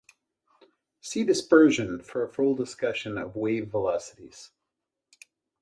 [1.01, 4.49] See dispersion for a full discussion of wave velocities.